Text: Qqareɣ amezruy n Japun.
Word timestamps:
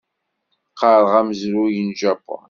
Qqareɣ 0.71 1.13
amezruy 1.19 1.75
n 1.81 1.89
Japun. 1.99 2.39